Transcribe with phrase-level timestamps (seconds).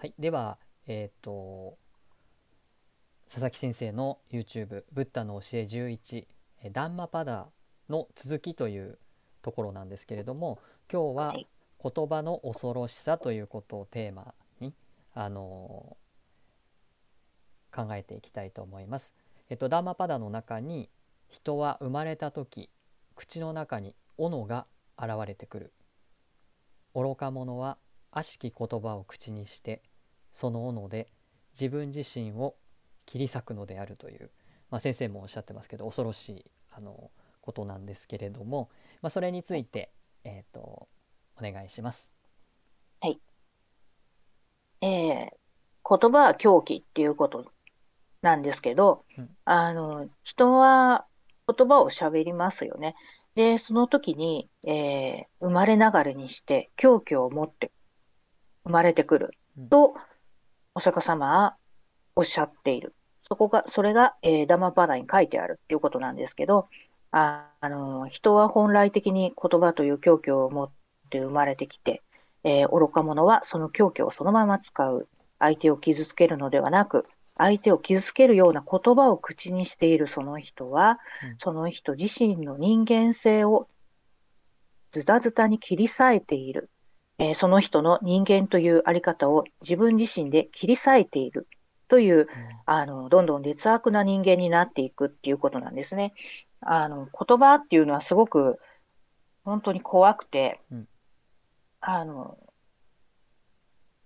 [0.00, 0.56] はい、では、
[0.86, 1.76] えっ、と
[3.26, 6.26] 佐々木先生の YouTube「ブッダの教え11」
[6.64, 7.50] えダンマパダ
[7.90, 8.98] の続きという
[9.42, 10.58] ところなんですけれども
[10.90, 11.46] 今日ははい
[11.84, 14.74] 言葉の恐ろしさということをテーマに
[15.12, 15.98] あの
[17.70, 19.12] 考えていきたいと思います。
[19.50, 20.88] えっと、ダンマパダの中に
[21.28, 22.70] 人は生まれた時
[23.16, 24.66] 口の中に斧が
[24.98, 25.74] 現れてくる
[26.94, 27.76] 愚か者は
[28.12, 29.82] 悪しき言葉を口にして
[30.32, 31.08] その斧で
[31.52, 32.56] 自分自身を
[33.06, 34.30] 切り裂くのであるという、
[34.70, 38.70] まあ、先生もおっしゃってますけど恐ろしいあのことなんですけれども、
[39.02, 39.92] まあ、それについて、
[40.24, 40.88] えー、とお
[41.42, 42.10] 願いします。
[44.82, 45.40] えー
[45.88, 47.50] 言葉は狂気っていうこと
[48.22, 51.04] なんですけど、うんあの、人は
[51.48, 52.94] 言葉を喋りますよね。
[53.34, 57.72] で、その時に、えー生まれながらにして狂気を持って
[58.62, 59.30] 生まれてくる
[59.68, 59.94] と、
[60.80, 61.56] お釈迦様は
[62.16, 62.94] おっしゃっている。
[63.22, 66.68] そこが、それが、えーダマパダに書いてあるっていうことなんですけど、
[67.10, 70.70] あ、あの、人は本来的に言葉という狂気を持っ
[71.10, 72.02] て生まれてきて、
[72.44, 75.06] えー愚か者はその狂気をそのまま使う。
[75.38, 77.06] 相手を傷つけるのではなく、
[77.36, 83.68] 相手を傷つけるような言葉を口にしているその人は、うんその人自身の人間性を
[84.92, 86.70] ズタズタに切り裂いている。
[87.20, 91.46] えーその人の人間というあり方を自分自身で切り裂いている。
[91.90, 92.28] という、
[92.66, 96.14] あの、どんどん劣悪な人間になっていくっていうことなんですね。
[96.60, 98.60] あの、言葉っていうのはすごく
[99.44, 100.88] 本当に怖くて、うん。
[101.80, 102.38] あの、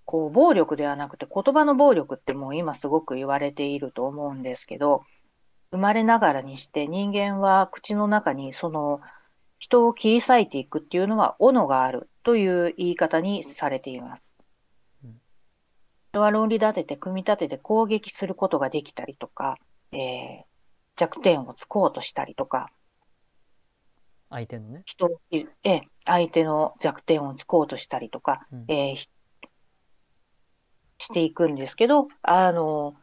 [0.07, 5.03] こう、暴力ではなくて言葉の暴力ってもう今すごく言われていると思うんですけど、
[5.71, 9.01] 生まれながらにして人間は口の中にその
[9.59, 14.35] 人を切り裂いていくっていうのは斧があるという言い方にされています。
[15.05, 15.21] うん。
[16.13, 19.59] 人は論理立てて組み立てて攻撃することができたりとか、
[19.93, 20.45] えー
[20.97, 22.71] 弱点をつこうとしたりとか、
[24.31, 28.65] 相手のね、人ええ相手の弱点をつこうとしたりとか、うん。
[28.69, 29.09] えーひ
[31.01, 32.95] していくんですけど、あの、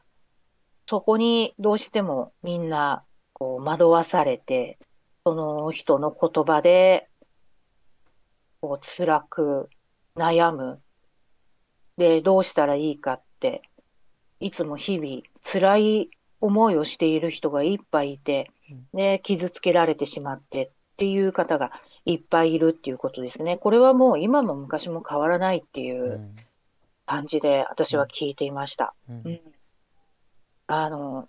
[0.88, 4.80] そこにどうしてもみんなこう惑わされて、
[5.26, 7.11] その人の言葉で、
[8.62, 9.70] こう辛く
[10.16, 10.80] 悩む。
[11.98, 13.64] で、どうしたらいいかって、
[14.40, 18.52] いつも日々辛い思いをしている人がいっぱいいて、
[18.94, 21.72] で、傷つけられてしまってっていう方が
[22.06, 23.58] いっぱいいるっていうことですね。
[23.58, 26.36] これはもう今も昔も変わらないっていううん
[27.08, 28.94] 感じで私は聞いていました。
[29.10, 29.42] うんうん。
[30.68, 31.28] あの、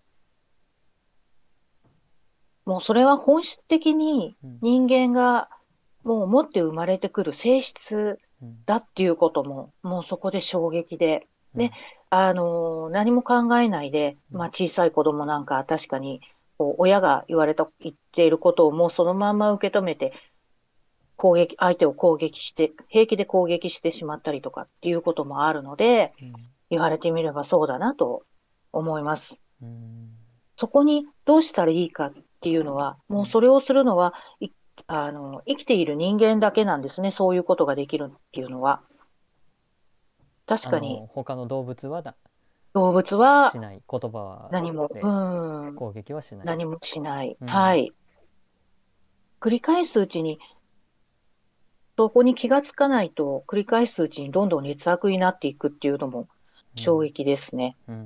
[2.65, 5.49] もうそれは本質的にうん人間が
[6.05, 8.65] もう持って生まれてくる性質うん。
[8.67, 11.61] だっていうことも、もうそこで衝撃で、うん。
[11.61, 11.73] ね
[12.11, 14.39] あの、何も考えないで、うん。
[14.39, 16.21] まあ小さい子供なんか確かに、
[16.59, 20.13] こう親が言われた、言っていることをもうそのまんま受け止めて、
[21.17, 26.33] 攻撃、相手を攻撃して、平気で攻撃してしまったりとかっていうこともあるので、うん。
[26.71, 28.25] 言われてみればそうだなと
[28.73, 29.35] 思います。
[29.63, 30.09] うん。
[30.57, 34.49] そこにどうしたらいいかっていうのは、もうそれをするのは、い
[34.87, 37.11] あの、生きている人間だけなんですね。
[37.11, 38.83] そういうことができるっていうのは。
[40.47, 42.17] 確かあにの他の動物はだ
[42.75, 45.07] 動物はしない言葉何も、でう
[45.71, 46.47] ん、攻撃はしない。
[46.47, 47.37] 何もしない。
[47.41, 47.93] うんはい。
[49.41, 50.39] 繰り返すうちに、
[51.97, 56.29] そこに気がつかないと、繰り返すうちにどんどん劣悪になっていくっていうのも
[56.75, 57.77] 衝撃ですね。
[57.89, 57.99] うんう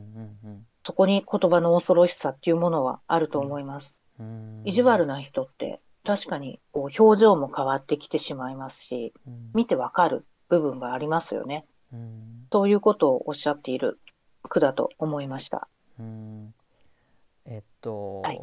[0.48, 4.00] んそこに言葉の恐ろしさっていうものはあると思います。
[4.20, 5.66] うんうん意地悪な人って
[6.06, 9.50] 確かにこう表情も変わってきてしまいますし、うん。
[9.55, 11.67] 見てわかる部分がありますよね。
[11.93, 12.47] うん。
[12.53, 13.99] そういうことをおっしゃっている
[14.49, 15.69] 句だと思いました。
[15.99, 16.55] うん。
[17.44, 18.41] えっと、はい。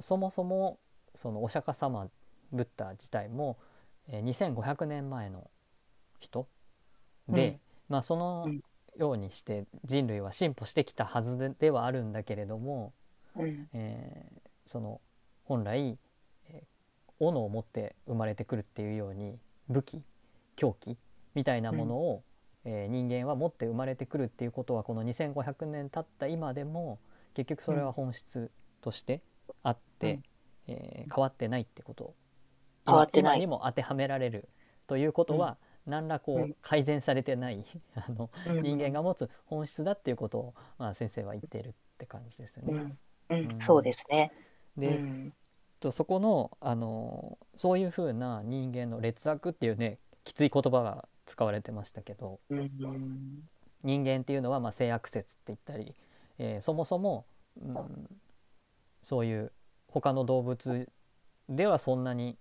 [0.00, 0.78] そもそも
[1.14, 2.08] そのお釈迦様
[2.52, 3.58] ブッダ自体も、
[4.08, 5.50] えー2500年前の
[6.20, 6.48] 人
[7.28, 7.60] で、うん。
[7.88, 8.60] まあそのうん。
[8.96, 12.92] ようにして人類は進歩してきたはずでではあるんだけれども、
[13.36, 15.00] うん、えーその
[15.44, 15.96] 本来、えー
[17.20, 19.38] 斧を持って生まれてくるっていうように
[19.68, 20.02] 武器
[20.56, 20.96] 凶器
[21.34, 22.22] みたいなものを、
[22.64, 26.98] えー人間は持って生まれてくるっていうことはこの2500年経った今でも
[27.34, 28.50] 結局それは本質
[28.82, 29.22] として
[29.62, 30.22] あって、うん。
[30.68, 32.14] えー変わってないってこと。
[32.86, 33.38] 変わってない。
[33.38, 34.48] 今今にも当てはめられる
[34.86, 35.56] ということは、
[35.86, 37.64] 何らこううん改善されてない
[37.94, 38.62] あのうん。
[38.62, 42.72] 人間が持つ本質だっていうことを、まあ、先生は言っているって感じですよね。
[42.74, 42.98] うん、
[43.30, 43.40] うん。
[43.40, 44.32] うんそうですね。
[44.76, 45.34] で、うん、
[45.80, 52.40] とそこのあのそういうふうな人間の劣悪っていうねきつい言葉が使われてましたけど、
[53.82, 55.94] 人間っていうのはまあ性悪説って言ったり、
[56.38, 57.24] えーそもそも、
[57.60, 58.08] うん、
[59.02, 59.52] そういう
[59.88, 60.88] 他の動物
[61.48, 62.36] ではそんなに、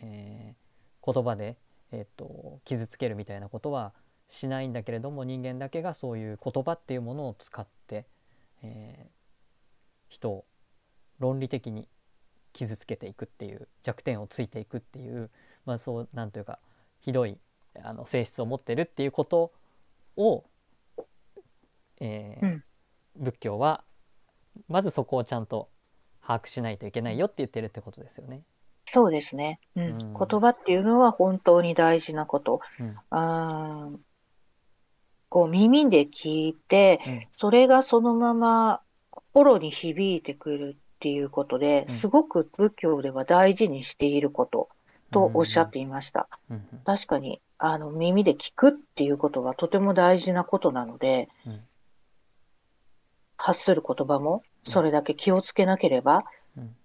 [0.00, 0.62] えー
[1.04, 1.56] 言葉で、
[1.90, 3.92] えー、と傷つけるみたいなことは
[4.28, 8.06] しないんだけれども人間だけがそういう言葉っていうものを使って、
[8.62, 9.22] えー
[10.12, 10.44] 人を
[11.18, 11.88] 論理的に
[12.52, 15.30] 傷つけていくっていう弱点をついていくっていう、
[15.64, 16.58] まあ、そうなんというか
[17.00, 17.38] ひどい
[17.82, 19.52] あの性質を持ってるっていうこと
[20.16, 20.44] を、
[22.00, 22.64] えーうん
[23.14, 23.84] 仏教は
[24.68, 25.68] まずそこをちゃんと
[26.26, 28.42] 把握しないといけないよって言ってるってことですよね。
[28.86, 29.60] そうですね。
[29.76, 29.84] うん。
[29.84, 32.60] うん言葉っていうのは本当に大事なこと。
[32.80, 33.98] うんあー
[35.28, 41.94] こう耳で聞いて、うんそれがそのまま心に響いてくるっていうことでうん。
[41.96, 44.68] すごく仏教では大事にしていること
[45.10, 46.28] とおっしゃっていました。
[46.84, 51.60] 確かに、あの、耳で聞くっていうことはとても大事なことなので、うん。
[53.36, 56.24] 発する言葉もそれだけ気をつけなければ、
[56.56, 56.76] うん。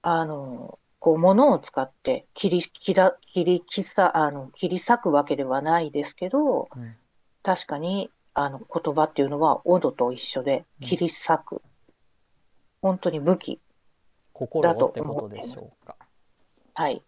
[0.00, 6.96] あの、こう、物を使って切り、切ら、切り、切さ、あの、切り裂くわけではないですけど、うん。
[7.42, 10.86] 確かに、あの、言葉っていうのは、斧と一緒でうん。
[10.86, 11.62] 切り裂く。
[12.84, 13.60] 本当に武器。
[14.34, 15.96] 心をってことでしょうか。
[16.74, 17.02] はい。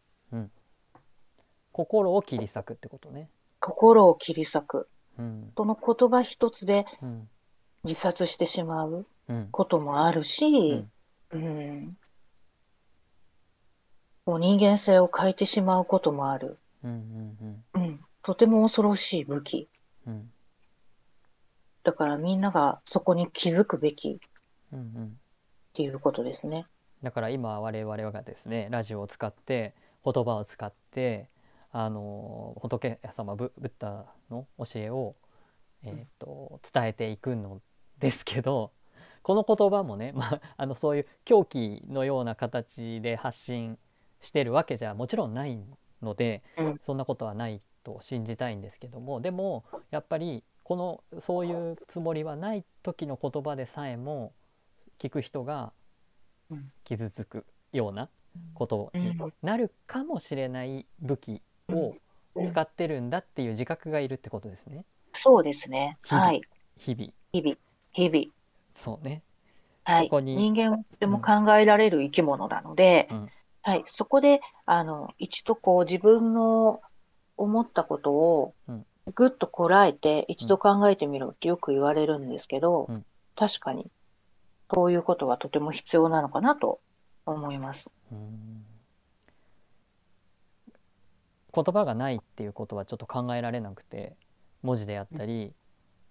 [1.71, 3.29] 心を切り裂くってことね。
[3.61, 4.89] 心を切り裂く。
[5.19, 7.29] うんその言葉一つでうん
[7.85, 10.91] 自殺してしまううんこともあるし、ん
[11.33, 11.97] うん。
[14.25, 16.57] こう人間性を変えてしまうこともある。
[16.83, 17.35] うん
[17.75, 18.01] うんうん。
[18.23, 19.69] とても恐ろしい武器。
[20.07, 20.33] うん
[21.83, 24.17] だからみんながそこに気づくべきっ
[24.73, 25.19] うんうん
[25.77, 26.67] ていうことですね。
[27.03, 29.75] だから今我々がですねラジオを使って
[30.05, 31.29] 言葉を使って
[31.71, 35.15] あの仏様ブブッダの教えを、
[35.85, 37.61] えー、と伝えていくの
[37.99, 38.73] ですけど
[39.23, 43.79] この言葉もね、まあ、あのそういう狂気のような形で発信
[44.21, 45.59] してるわけじゃもちろんない
[46.03, 54.33] ので、うんそんなことはないと信じたいんですけどもでもやっぱりこのそういうつもりはない時の言葉でさえも
[54.99, 55.73] 聞く人が
[56.51, 58.09] うん傷つくような
[58.55, 61.95] ことにうんなるかもしれない武器を
[62.45, 64.85] 使ってるんだっていう自覚がいるってことですね
[65.17, 65.97] そうですね。
[66.03, 66.43] はい。
[66.77, 67.57] 日々日々。
[67.93, 68.27] 日々。
[68.73, 69.23] そうね
[69.85, 70.05] はい。
[70.05, 73.29] そこに人間はとても考えられる生き物なので、うん
[73.63, 73.85] はい。
[73.87, 76.81] そこで、あの、一度こう自分の
[77.37, 83.05] 思ったことをうんぐっとこらえて一度考えてみろってよく言われるんですけど、うん
[83.39, 83.91] 確かに
[84.73, 86.81] そういうことはとても必要なのかなと
[87.25, 87.91] 思います。
[88.13, 88.65] うん。
[91.55, 94.17] 言葉がないっていうことはちょっと考えられなくて
[94.63, 95.53] 文字であったり、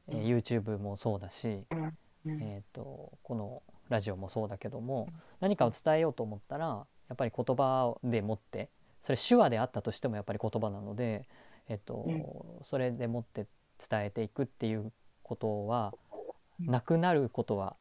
[0.08, 0.18] うん。
[0.18, 1.94] えー YouTube もそうだし、うん。
[2.28, 5.08] えー、とこのラジオもそうだけども
[5.40, 8.70] 何かを伝えようと思ったらやっぱり言葉でもって
[9.04, 11.28] それ手話であったとしてもやっぱり言葉なので、
[11.68, 13.48] えーとそれでもって
[13.90, 14.92] 伝えていくっていう
[15.24, 15.94] ことは
[16.60, 16.66] うん。
[16.68, 17.76] なくなることは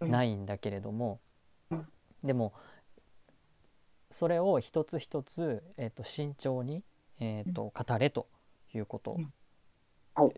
[0.00, 1.20] ないんだけれども、
[1.70, 1.86] うん
[2.22, 2.52] でも
[4.10, 6.82] それを一つ一つ、えー、と慎重に、
[7.20, 8.26] えー、と語れと
[8.74, 9.32] いうこと、うん。
[10.14, 10.34] はい。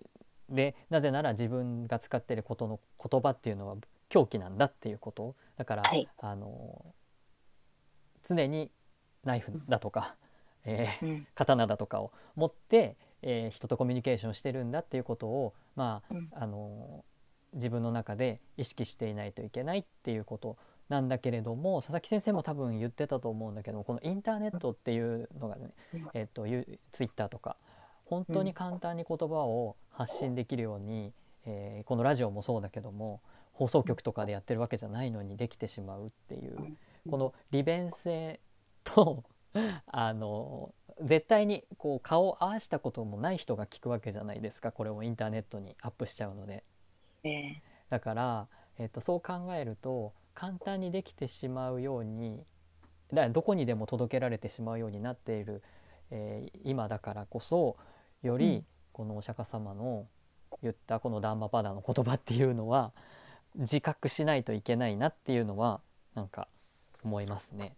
[0.49, 3.77] でなぜなら自分が使っていることの言葉っていうのは
[4.09, 5.35] 狂気なんだっていうこと。
[5.57, 6.07] だから、はい。
[6.19, 6.95] あの
[8.23, 8.71] 常に
[9.25, 10.17] ナイフだとか、
[10.65, 11.27] えーうん。
[11.35, 16.29] 刀だとかを持って、えー人とコミュニケーションしてるんだっていうことをまあ、うん。
[16.33, 17.05] あの
[17.55, 20.57] 自分の中で意識していないといけないっていうこと
[20.89, 26.09] なんだけれども佐々木先生も多分言ってたと思うんだけどこのインターネットっていうのがね、うん。
[26.15, 27.57] えっとユツイッターとか
[28.05, 31.13] 本当に簡単に言葉を発信できるように、
[31.47, 33.21] えーこのラジオもそうだけども
[33.53, 36.57] 放送局とかでやってるわけじゃないのにできてしまうっていう
[37.11, 38.41] この利便性
[38.85, 39.25] と
[39.87, 46.65] あの絶対にこう顔を合わしたこともない人が聞くわけじゃないですかこれをインターネットにアップしちゃうので
[47.25, 47.55] えー
[47.91, 48.49] だから、
[48.79, 52.43] えっとそう考えると簡単にできてしまうように
[53.13, 55.63] だどこにでも届けられてしまうようになっている、
[56.11, 57.77] えー今だからこそ
[58.23, 58.67] よりうん。
[58.93, 60.07] このお釈迦様の
[60.63, 62.93] 言ったこのダンマパダの言葉っていうのは
[63.57, 65.81] 自覚しないといけないなっていうのは
[66.15, 66.47] なんか
[67.03, 67.75] 思いますね。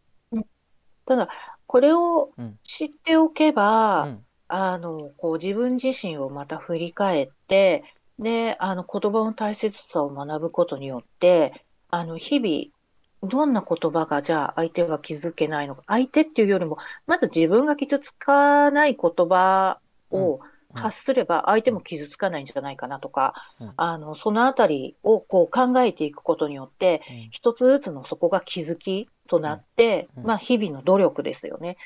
[1.07, 1.29] ただ、
[1.67, 2.59] これをうん。
[2.65, 4.27] 知っておけば、うん。
[4.49, 7.85] あの、こう自分自身をまた振り返って、
[8.19, 19.79] で、あの、言葉の大切さを学ぶことによって、あの、日々、どんな言葉が、じゃあ相手は気づけないのか、相手っていうよりも、まず自分が傷つかない言葉
[20.11, 20.55] を、うん。
[20.77, 23.73] 発すれば相手も傷つかないんじゃないかなとか、うん。
[23.77, 27.29] あの、そのあたりをこう考えていくことによって、うん。
[27.31, 30.25] 一つずつのそこが気づきとなって、うん。
[30.25, 31.77] まあ日々の努力ですよね。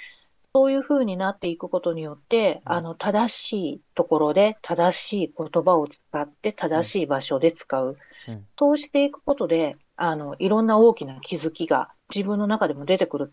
[0.59, 7.97] そういうふうになっていくことによって、うんあの、正しいところで正しい言葉を使って正しい場所で使う。
[8.27, 13.33] うんそうしていくことで、あの、いろんな大きな気づきが自分の中でも出てくる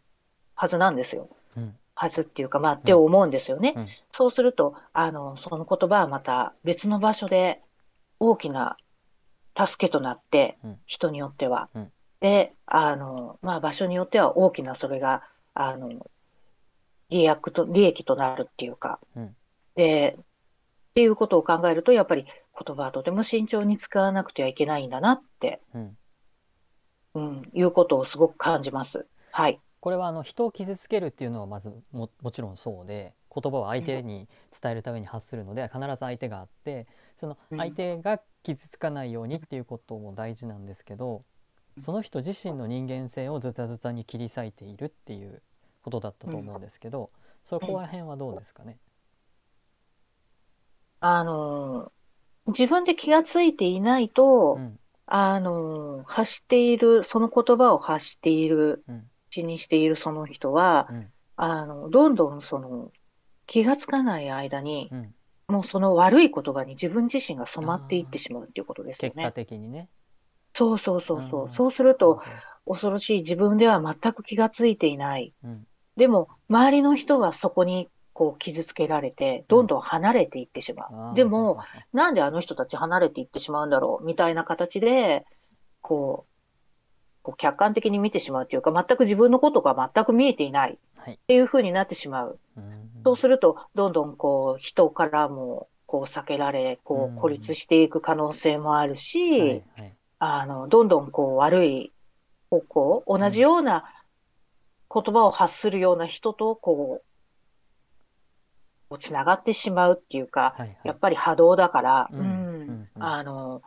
[0.54, 1.30] はずなんですよ。
[1.58, 3.74] うんはずっていうか、まあ、って思うんですよね。
[3.76, 7.60] うんそうすると、あの、その言葉はまた別の場所で
[8.20, 8.78] 大きな
[9.58, 11.92] 助けとなってうん、人によってはうん。
[12.20, 15.24] で、あの、まあ、場所によっては大きなそれが、
[15.56, 15.90] あの、
[17.10, 19.36] 利益と、利益となるっていうか、うん。
[19.76, 20.24] で、っ
[20.96, 25.98] ていうことを考えると、やっぱり言葉はとても慎重に使わなくてはいけないんだなって、うん。
[27.16, 29.06] うん、いうことをすごく感じます。
[29.32, 29.60] はい。
[29.80, 34.28] これはあの人を傷つけるっていうのはまずももちろんそうで言葉を相手に
[34.60, 37.58] 伝えるために発するので必ず相手があってそのうん。
[37.60, 41.24] 相手が傷つかないようにっていうことも大事なんですけど
[41.80, 45.42] その人自身の人間性をズタズタに切り裂いているっていう
[45.86, 47.12] ことだったと思うんですけど
[47.44, 48.80] そこら辺はどうですかね？
[51.00, 51.92] あの、
[52.48, 62.92] 自分で気がついていないと、うんあの、発している、その言葉を発している、うん口にしているその人は、うんあの、どんどんその、
[63.46, 65.14] 気がつかない間に、うん
[65.48, 69.32] もうその悪い言葉に自分自身が染まっていってしまうっていうことですよ結果ね。
[69.32, 69.90] 的にね。
[70.54, 71.46] そうそうそうそうう。
[71.46, 72.24] んそうすると、
[72.66, 75.36] 恐ろしい自分では全く気がついていない。
[75.44, 81.12] うんでも、周りの人はそこにこう傷つけられて、どんどん離れていってしまあー。
[81.14, 81.16] う。
[81.16, 81.60] でも、
[81.94, 85.26] なんであの人たち離れていってしまうんだろうみたいな形で、
[85.82, 86.32] こう、
[87.24, 90.74] こう客観的に見てしまうというか、全く自分のことが全く見えていない。
[90.74, 91.20] っはい。
[91.28, 92.40] ていう風になってしまう。
[92.56, 92.90] うん。
[93.04, 97.18] そうすると、どんどんこう、人からも、こう、避けられ、こうん。
[97.18, 99.94] う、孤立していく可能性もあるし、はいはい。
[100.20, 101.94] あの、どんどんこう、悪い
[102.50, 103.86] 方向、同じような
[104.96, 107.02] 言葉を発するような人と、こ
[108.90, 110.78] う、つながってしまうっていうか、はいはい。
[110.86, 113.04] やっぱり波動だから、うんうんうんうん。
[113.04, 113.62] あの、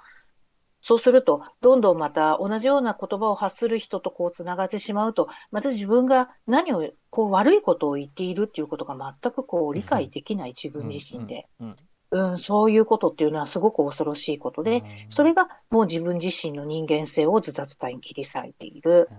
[0.81, 11.77] そうすると、どんどんまた同じような言葉を発する人とこうつながってしまうと、また自分が何を、こう悪いことを言っているっていうことが全くこう理解できない自分自身で、うん
[12.11, 14.85] うんうん、そういうことっていうのはすごく恐ろしいことで、うん。
[15.11, 19.11] それがもう自分自身の人間性をズタズタに切り裂いている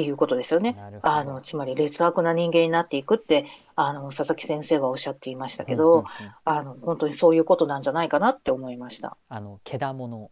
[0.00, 0.76] っていうことですよね。
[1.02, 6.04] あの、つまり劣悪な人間になっていくって、あの、佐々木先生はおっしゃっていましたけどうんうんうん、
[6.44, 9.16] あの、本当にそういうことなんじゃないかなって思いました。
[9.28, 10.30] あのけだもの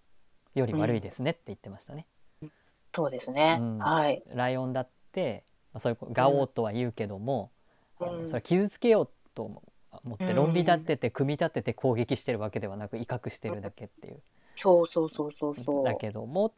[0.54, 2.06] より悪いですねって言ってましたね。
[2.94, 3.58] そうですね。
[3.60, 4.22] うんはい。
[4.34, 5.44] ライオンだって、
[5.74, 7.50] まあ、そういうガオーとは言うけども、
[8.00, 14.22] うんそれは傷つけようと思ってうん論理立てて組み立てて攻撃してるわけではなく威嚇してるだけっていう、
[14.54, 15.84] そうそうそうそうそう。
[15.84, 16.52] だけども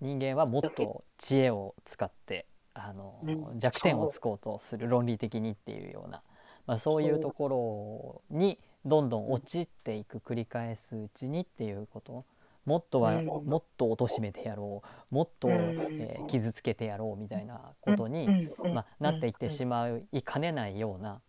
[0.00, 3.58] 人間はもっと知恵を使ってあの、うん。
[3.58, 6.22] 弱点をつこうとする論理的にっていうような、
[6.66, 12.24] まあ、そういうところにどんどん陥っていく繰り返すうちにっていうこと。
[12.66, 13.26] もっとは、うん。
[13.26, 15.14] もっと貶めてやろう。
[15.14, 15.54] もっと、うん。
[15.54, 21.20] えー傷つけてやろうみたいなことに、まあ、なっていってしまいかねないような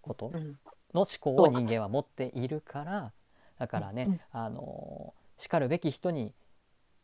[0.00, 0.32] こと。
[0.34, 0.58] うん。
[0.94, 3.12] の思考を人間は持っているから
[3.58, 4.20] だからね、うん。
[4.32, 6.32] あのしかるべき人に、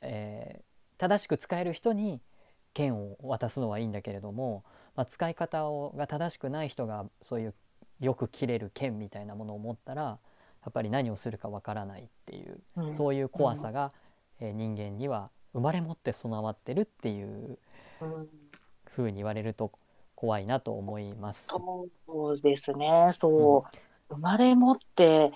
[0.05, 0.65] えー
[0.97, 2.21] 正しく使える人に
[2.73, 4.63] 剣を渡すのはいいんだけれども、
[4.95, 7.55] まあ、使い方をが正しくない人がそういう
[8.01, 10.19] よく切れる剣みたいなものを持ったらや
[10.71, 13.93] っぱり何をするかわからないっていう、うんそういう怖さが、
[14.41, 17.59] えー人間には生まれ持って備わってるっていう
[18.01, 18.29] うん
[18.87, 19.73] ふうに言われると
[20.15, 21.49] 怖いなと思います。
[21.49, 23.11] そうですね。
[23.21, 23.65] そ
[24.11, 24.15] う。
[24.15, 25.33] 生まれ持って、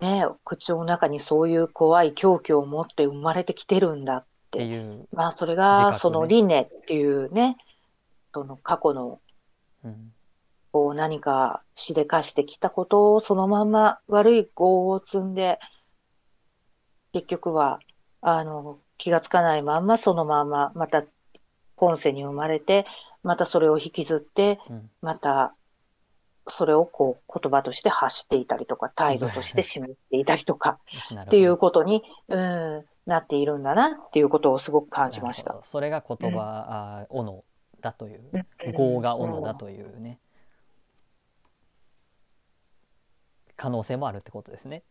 [0.00, 4.20] ね、口の中にそういう怖い狂気を持って生まれてきてるんだっ。
[4.20, 7.56] ってていう、まあ、それが、その輪廻っていうね、
[8.34, 9.20] その過去の
[9.84, 10.12] うん。
[10.72, 15.58] こう何かしでかしてきたことをそのまま悪い業を積んで、
[17.12, 17.80] 結局は、
[18.20, 21.02] あの、気がつかないまんまそのまま、また
[21.74, 22.86] 今世に生まれて、
[23.24, 24.90] またそれを引きずって、うん。
[25.02, 25.56] また
[26.50, 30.78] それをこう言葉として発していたりとか、態度として示していたりとか
[31.22, 35.62] っていうことに、うん、なっているんだなっていうことをすごく感じました。
[35.62, 37.44] それが言葉、あ斧
[37.80, 40.20] だといううん業が斧だというね
[43.56, 44.82] 可能性もあるってことですね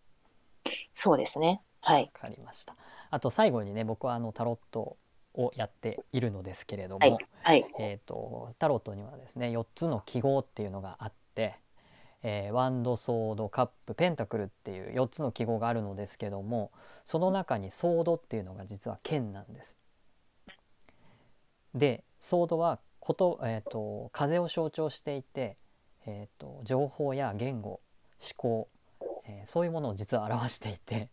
[0.95, 1.61] そうですね。
[1.81, 2.11] はい。
[2.13, 2.75] わかりました
[3.09, 4.97] あと最後にね僕はあのタロット
[5.33, 7.17] をやっているのですけれども、はい。
[7.41, 7.65] はい。
[7.79, 11.55] えー、とタロットにはですね4つの記号っていうのがあって、
[12.21, 16.71] えーワンドソードカップペンタクルっていう4つの記号があるのですけども
[17.05, 19.77] その中にソードっていうのが実は剣なんです。
[21.73, 25.57] でソードはこと、えーと、風を象徴していて、
[26.05, 27.79] えーと、情報や言語思
[28.35, 28.67] 考、
[29.25, 31.09] えー、そういうものを実は表していて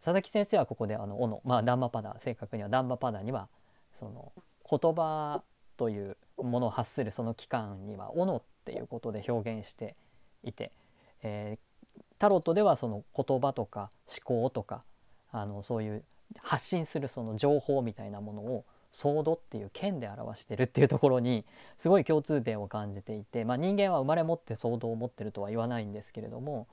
[0.00, 3.48] 佐々木先生はここであの「斧」まあダンマパダ正確にはダンマパダには
[3.92, 4.32] その
[4.68, 5.42] 言葉
[5.76, 9.94] というものを発するその期間には「斧」っていうことで表現して
[10.42, 10.72] いて、
[11.22, 14.82] えー、タロットではその言葉とか思考とか
[15.30, 16.04] あのそういう
[16.40, 21.44] 発信するその情報みたいなものをソードっていう剣で表してるっていうところに
[21.78, 26.66] すごい共通点を感じていて、まあ、人間は生まれ持ってソードを持ってるとは言わないんですけれども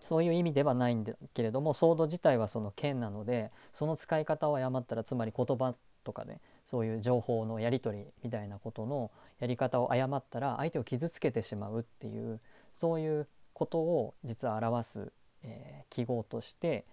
[0.00, 12.40] そういう意味ではないんだけれどもソード自体はその剣なのでその使い方を誤ったらつまり言葉とかねそういう情報のやり取りみたいなことのやり方を誤ったら相手を傷つけてしまうっていう
[12.72, 16.84] そういうことを実は表す、えー、記号として、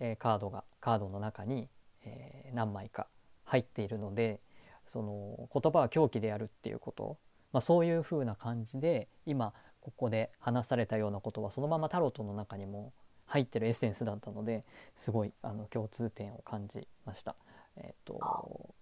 [0.00, 1.68] えー、カードがカードの中に、
[2.04, 3.06] えー、何枚か
[3.44, 4.40] 入っているので
[4.86, 7.16] その言葉は狂気であるっていうこと、
[7.52, 12.92] まあ、そういうふうな感じで今ここで話されたようなことはそのままタロットの中にも
[13.26, 14.62] 入ってるエッセンスだったので
[14.96, 17.34] すごいあの共通点を感じました。
[17.76, 18.74] えーと、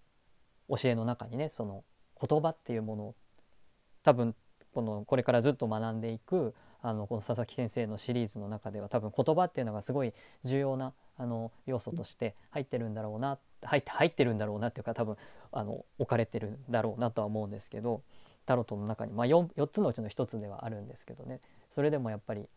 [0.71, 1.85] 教えの中にねその
[2.21, 3.15] 言葉っていうものを
[4.03, 4.35] 多分
[4.73, 10.13] このこれからずっと学んでいくあのこの佐々木先生のシリーズの中では多分言葉っていうのがすごい
[10.45, 15.17] 重要なあの要素として入ってるんだろうな入って入ってるんだろうなっていうか多分
[15.53, 18.01] あの置かれてるんだろうなとは思うんですけど
[18.47, 21.41] タロットの中に、まあ4、4, つのうちの1つではあるんですけどね。
[21.71, 22.49] それでもやっぱり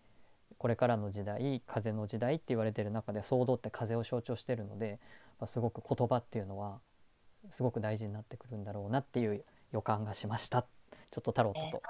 [0.57, 4.99] これからの時代風の時代って言われてる中で騒動って風を象徴してるので、
[5.39, 6.79] まあ、すごく言葉っていうのは
[7.51, 10.65] すごく大事になってくるんだろうなっていう予感がしました
[11.13, 11.81] ちょっとタロットと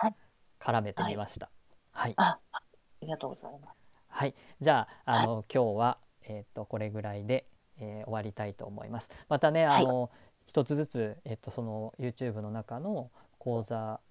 [0.59, 1.49] 絡めてみました。
[1.91, 2.61] はい、はい、ああ
[3.01, 3.77] りがとうございます。
[4.09, 7.45] はい、じゃああの、はい、今日はえっ、ー、とこれぐらいで、
[7.79, 9.09] えー、終わりたいと思います。
[9.29, 10.11] またねあの、はい、
[10.45, 14.01] 一つずつえっ、ー、とその YouTube の中の講座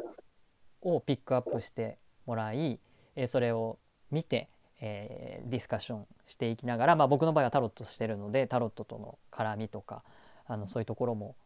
[0.81, 2.81] をピックアップしてもらい、
[3.15, 3.79] えー、それを
[4.11, 4.49] 見て、
[4.81, 10.03] えー、ディスカッションしていきながら、まあ、僕の場合はタロットしてるのでタロットとの絡みとか
[10.47, 11.37] あのそういうところも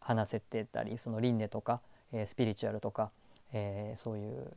[0.00, 1.80] 話せてたりその輪廻とか、
[2.12, 3.10] えー、スピリチュアルとか、
[3.52, 4.52] えー、そういう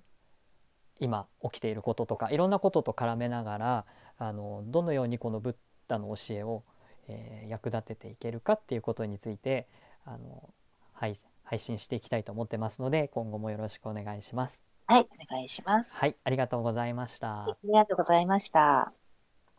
[0.99, 3.85] 今起きていることとかいろんなことと絡めながら
[4.17, 5.55] あのどのようにこのブッ
[5.87, 6.63] ダの教えを、
[7.07, 9.67] えー、役立てていけるかっていうことについて
[10.05, 10.49] あの
[10.93, 14.65] 配配信していきたいと思ってますので今後もよろしくお願いします。
[14.87, 15.95] はい、お願いします。
[15.97, 17.43] はい、ありがとうございました。
[17.43, 19.04] ありがとうございました。